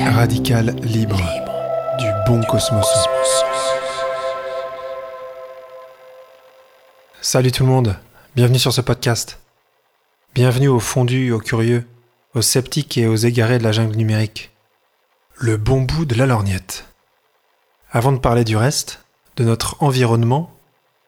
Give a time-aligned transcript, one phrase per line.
[0.00, 1.20] Radical, libre,
[1.98, 2.86] du bon cosmos.
[7.20, 7.96] Salut tout le monde,
[8.34, 9.38] bienvenue sur ce podcast.
[10.34, 11.86] Bienvenue aux fondus, aux curieux,
[12.34, 14.52] aux sceptiques et aux égarés de la jungle numérique.
[15.36, 16.86] Le bon bout de la lorgnette.
[17.90, 19.04] Avant de parler du reste,
[19.36, 20.57] de notre environnement,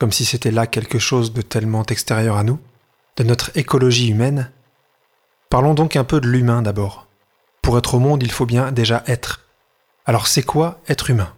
[0.00, 2.59] comme si c'était là quelque chose de tellement extérieur à nous,
[3.18, 4.50] de notre écologie humaine,
[5.50, 7.06] parlons donc un peu de l'humain d'abord.
[7.60, 9.42] Pour être au monde, il faut bien déjà être.
[10.06, 11.34] Alors c'est quoi être humain?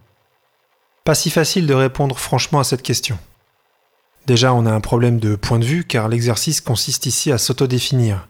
[1.03, 3.19] Pas si facile de répondre franchement à cette question.
[4.27, 8.29] Déjà, on a un problème de point de vue car l'exercice consiste ici à s'autodéfinir,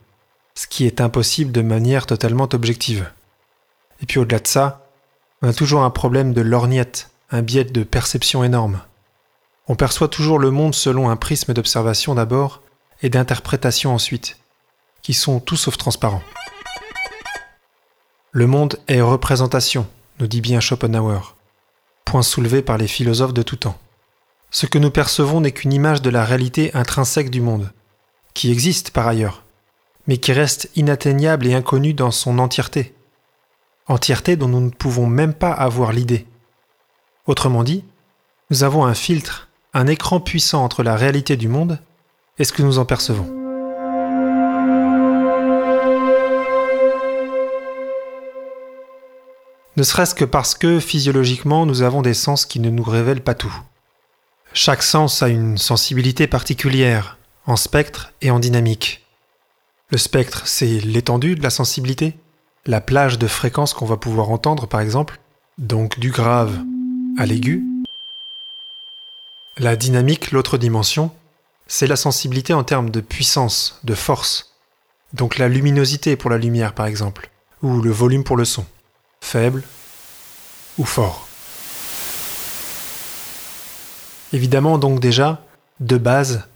[0.54, 3.10] ce qui est impossible de manière totalement objective.
[4.00, 4.86] Et puis au-delà de ça,
[5.42, 8.80] on a toujours un problème de lorgnette, un biais de perception énorme.
[9.68, 12.62] On perçoit toujours le monde selon un prisme d'observation d'abord
[13.02, 14.38] et d'interprétation ensuite,
[15.02, 16.22] qui sont tout sauf transparents.
[18.32, 19.86] Le monde est représentation,
[20.18, 21.36] nous dit bien Schopenhauer,
[22.04, 23.78] point soulevé par les philosophes de tout temps.
[24.50, 27.72] Ce que nous percevons n'est qu'une image de la réalité intrinsèque du monde,
[28.34, 29.44] qui existe par ailleurs,
[30.06, 32.94] mais qui reste inatteignable et inconnue dans son entièreté.
[33.86, 36.26] Entièreté dont nous ne pouvons même pas avoir l'idée.
[37.26, 37.84] Autrement dit,
[38.50, 41.78] nous avons un filtre, un écran puissant entre la réalité du monde
[42.38, 43.30] et ce que nous en percevons.
[49.76, 53.34] Ne serait-ce que parce que physiologiquement nous avons des sens qui ne nous révèlent pas
[53.34, 53.54] tout.
[54.52, 59.06] Chaque sens a une sensibilité particulière, en spectre et en dynamique.
[59.88, 62.18] Le spectre, c'est l'étendue de la sensibilité,
[62.66, 65.20] la plage de fréquences qu'on va pouvoir entendre par exemple,
[65.56, 66.60] donc du grave
[67.16, 67.71] à l'aigu.
[69.58, 71.10] La dynamique, l'autre dimension,
[71.66, 74.54] c'est la sensibilité en termes de puissance, de force,
[75.12, 77.28] donc la luminosité pour la lumière par exemple,
[77.62, 78.64] ou le volume pour le son,
[79.20, 79.62] faible
[80.78, 81.28] ou fort.
[84.32, 85.44] Évidemment donc déjà,
[85.80, 86.48] de base,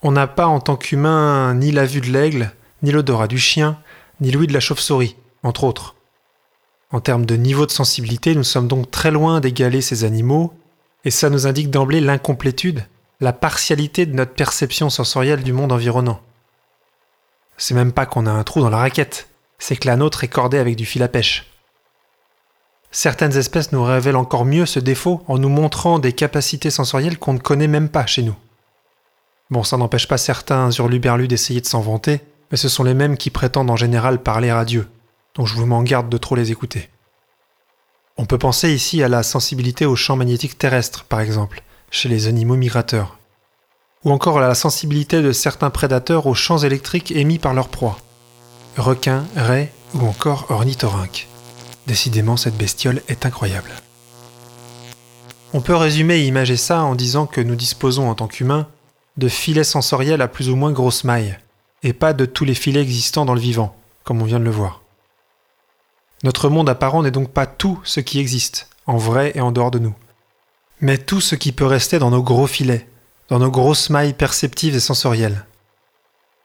[0.00, 2.50] on n'a pas en tant qu'humain ni la vue de l'aigle,
[2.82, 3.78] ni l'odorat du chien,
[4.22, 5.96] ni l'ouïe de la chauve-souris, entre autres.
[6.92, 10.54] En termes de niveau de sensibilité, nous sommes donc très loin d'égaler ces animaux,
[11.04, 12.86] et ça nous indique d'emblée l'incomplétude,
[13.20, 16.20] la partialité de notre perception sensorielle du monde environnant.
[17.56, 20.28] C'est même pas qu'on a un trou dans la raquette, c'est que la nôtre est
[20.28, 21.46] cordée avec du fil à pêche.
[22.90, 27.32] Certaines espèces nous révèlent encore mieux ce défaut en nous montrant des capacités sensorielles qu'on
[27.32, 28.36] ne connaît même pas chez nous.
[29.50, 32.20] Bon, ça n'empêche pas certains hurluberlus d'essayer de s'en vanter,
[32.50, 34.88] mais ce sont les mêmes qui prétendent en général parler à Dieu,
[35.34, 36.90] donc je vous m'en garde de trop les écouter.
[38.18, 42.26] On peut penser ici à la sensibilité aux champs magnétiques terrestres, par exemple, chez les
[42.26, 43.18] animaux migrateurs,
[44.04, 47.98] ou encore à la sensibilité de certains prédateurs aux champs électriques émis par leurs proies,
[48.76, 51.28] requins, raies ou encore ornithorynques.
[51.86, 53.70] Décidément, cette bestiole est incroyable.
[55.54, 58.68] On peut résumer et imager ça en disant que nous disposons en tant qu'humains
[59.16, 61.38] de filets sensoriels à plus ou moins grosse maille,
[61.82, 63.74] et pas de tous les filets existants dans le vivant,
[64.04, 64.81] comme on vient de le voir.
[66.22, 69.72] Notre monde apparent n'est donc pas tout ce qui existe, en vrai et en dehors
[69.72, 69.94] de nous,
[70.80, 72.88] mais tout ce qui peut rester dans nos gros filets,
[73.28, 75.46] dans nos grosses mailles perceptives et sensorielles.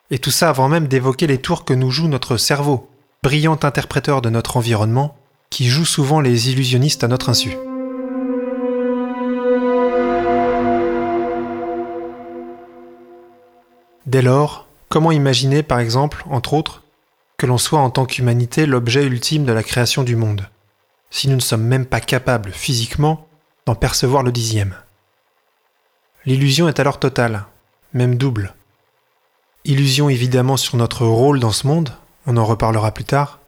[0.09, 2.89] Et tout ça avant même d'évoquer les tours que nous joue notre cerveau,
[3.21, 5.15] brillant interpréteur de notre environnement,
[5.51, 7.55] qui joue souvent les illusionnistes à notre insu.
[14.07, 16.81] Dès lors, comment imaginer, par exemple, entre autres,
[17.37, 20.49] que l'on soit en tant qu'humanité l'objet ultime de la création du monde,
[21.11, 23.27] si nous ne sommes même pas capables, physiquement,
[23.67, 24.73] d'en percevoir le dixième
[26.25, 27.45] L'illusion est alors totale,
[27.93, 28.55] même double.
[29.65, 31.93] Illusion évidemment sur notre rôle dans ce monde,
[32.25, 33.39] on en reparlera plus tard,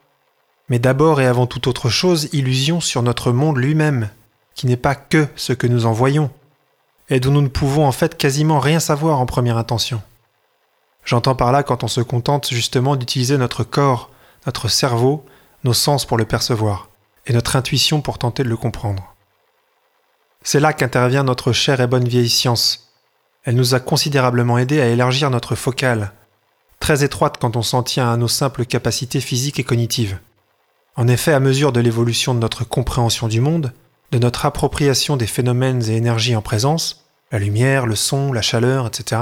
[0.70, 4.10] mais d'abord et avant toute autre chose, illusion sur notre monde lui-même,
[4.54, 6.30] qui n'est pas que ce que nous en voyons,
[7.10, 10.02] et dont nous ne pouvons en fait quasiment rien savoir en première intention.
[11.06, 14.10] J'entends par là quand on se contente justement d'utiliser notre corps,
[14.46, 15.26] notre cerveau,
[15.64, 16.90] nos sens pour le percevoir,
[17.26, 19.16] et notre intuition pour tenter de le comprendre.
[20.44, 22.94] C'est là qu'intervient notre chère et bonne vieille science.
[23.44, 26.14] Elle nous a considérablement aidé à élargir notre focale,
[26.80, 30.20] très étroite quand on s'en tient à nos simples capacités physiques et cognitives.
[30.96, 33.74] En effet, à mesure de l'évolution de notre compréhension du monde,
[34.12, 38.88] de notre appropriation des phénomènes et énergies en présence, la lumière, le son, la chaleur,
[38.88, 39.22] etc.,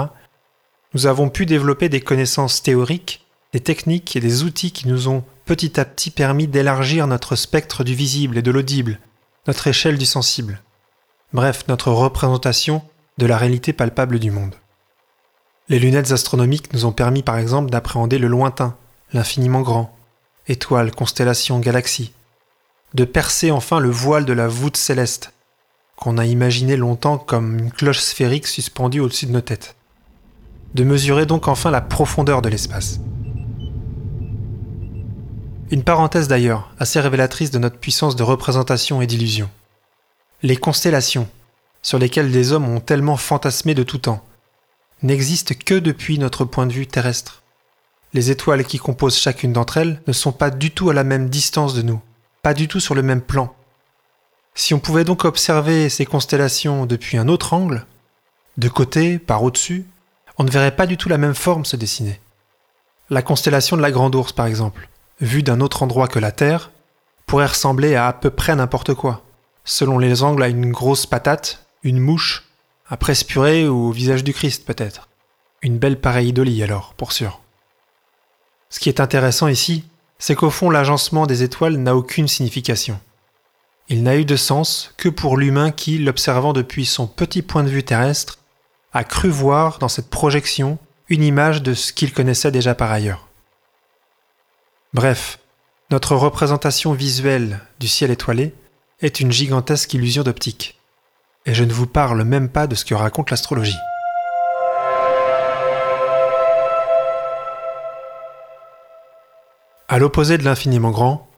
[0.93, 5.23] nous avons pu développer des connaissances théoriques, des techniques et des outils qui nous ont
[5.45, 8.99] petit à petit permis d'élargir notre spectre du visible et de l'audible,
[9.47, 10.61] notre échelle du sensible,
[11.33, 12.81] bref, notre représentation
[13.17, 14.55] de la réalité palpable du monde.
[15.69, 18.77] Les lunettes astronomiques nous ont permis par exemple d'appréhender le lointain,
[19.13, 19.95] l'infiniment grand,
[20.47, 22.13] étoiles, constellations, galaxies,
[22.93, 25.33] de percer enfin le voile de la voûte céleste,
[25.97, 29.75] qu'on a imaginé longtemps comme une cloche sphérique suspendue au-dessus de nos têtes,
[30.77, 32.99] de mesurer donc enfin la profondeur de l'espace.
[35.71, 39.49] Une parenthèse d'ailleurs, assez révélatrice de notre puissance de représentation et d'illusion.
[40.43, 41.27] Les constellations,
[41.81, 44.23] sur lesquelles les hommes ont tellement fantasmé de tout temps,
[45.01, 47.41] n'existent que depuis notre point de vue terrestre.
[48.13, 51.27] Les étoiles qui composent chacune d'entre elles ne sont pas du tout à la même
[51.27, 52.01] distance de nous,
[52.43, 53.51] pas du tout sur le même plan.
[54.53, 57.87] Si on pouvait donc observer ces constellations depuis un autre angle,
[58.57, 59.85] de côté, par au-dessus,
[60.37, 62.19] on ne verrait pas du tout la même forme se dessiner.
[63.09, 64.89] La constellation de la Grande Ourse, par exemple,
[65.21, 66.71] vue d'un autre endroit que la Terre,
[67.25, 69.23] pourrait ressembler à à peu près n'importe quoi,
[69.65, 72.45] selon les angles à une grosse patate, une mouche,
[72.89, 75.09] un presse-purée ou au visage du Christ peut-être.
[75.61, 77.41] Une belle pareidolie alors, pour sûr.
[78.69, 79.85] Ce qui est intéressant ici,
[80.19, 82.99] c'est qu'au fond l'agencement des étoiles n'a aucune signification.
[83.89, 87.69] Il n'a eu de sens que pour l'humain qui, l'observant depuis son petit point de
[87.69, 88.36] vue terrestre,
[88.97, 93.27] a cru voir dans cette projection une image de ce qu'il connaissait déjà par ailleurs.
[94.91, 95.37] Bref,
[95.91, 98.55] notre représentation visuelle du ciel étoilé
[99.01, 100.79] est une gigantesque illusion d'optique.
[101.45, 103.77] Et je ne vous parle même pas de ce que raconte l'astrologie.
[109.87, 111.29] À l'opposé de l'infiniment grand,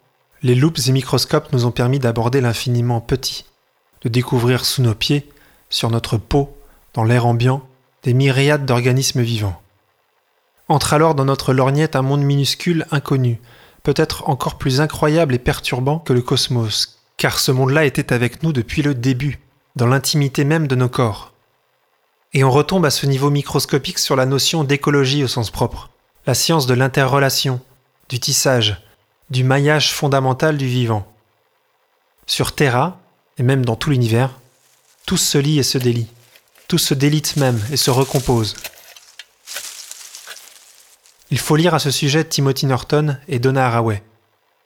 [0.44, 3.44] les loupes et microscopes nous ont permis d'aborder l'infiniment petit,
[4.04, 5.30] de découvrir sous nos pieds,
[5.70, 6.56] sur notre peau,
[6.94, 7.62] dans l'air ambiant,
[8.04, 9.62] des myriades d'organismes vivants.
[10.68, 13.40] Entre alors dans notre lorgnette un monde minuscule inconnu,
[13.84, 18.54] peut-être encore plus incroyable et perturbant que le cosmos, car ce monde-là était avec nous
[18.54, 19.40] depuis le début,
[19.76, 21.34] dans l'intimité même de nos corps.
[22.34, 25.90] Et on retombe à ce niveau microscopique sur la notion d'écologie au sens propre,
[26.28, 27.60] la science de l'interrelation,
[28.08, 28.82] du tissage,
[29.30, 31.12] du maillage fondamental du vivant.
[32.28, 33.00] Sur Terra,
[33.38, 34.32] et même dans tout l'univers,
[35.06, 36.08] tout se lie et se délie,
[36.70, 38.56] tout se délite même et se recompose.
[41.32, 44.04] Il faut lire à ce sujet Timothy Norton et Donna Haraway.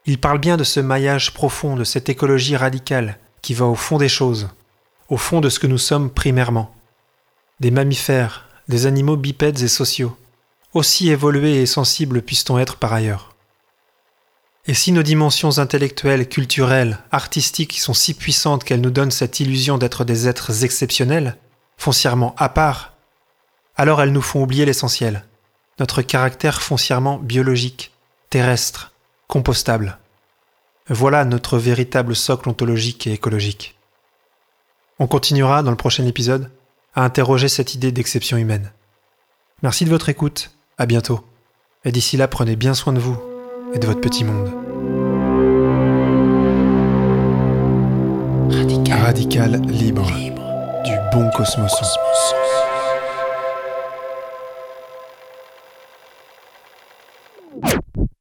[0.06, 3.98] Ils parlent bien de ce maillage profond, de cette écologie radicale qui va au fond
[3.98, 4.50] des choses,
[5.08, 6.76] au fond de ce que nous sommes primairement.
[7.62, 10.18] Des mammifères, des animaux bipèdes et sociaux,
[10.74, 13.34] aussi évolués et sensibles puisse-t-on être par ailleurs.
[14.66, 19.78] Et si nos dimensions intellectuelles, culturelles, artistiques sont si puissantes qu'elles nous donnent cette illusion
[19.78, 21.38] d'être des êtres exceptionnels,
[21.84, 22.94] foncièrement à part,
[23.76, 25.26] alors elles nous font oublier l'essentiel,
[25.80, 27.92] notre caractère foncièrement biologique,
[28.30, 28.94] terrestre,
[29.28, 29.98] compostable.
[30.88, 33.76] Voilà notre véritable socle ontologique et écologique.
[34.98, 36.50] On continuera dans le prochain épisode
[36.96, 38.72] à interroger cette idée d'exception humaine.
[39.62, 41.26] Merci de votre écoute, à bientôt,
[41.84, 43.22] et d'ici là prenez bien soin de vous
[43.74, 44.54] et de votre petit monde.
[49.04, 50.10] Radical, libre,
[51.14, 51.72] bon cosmos.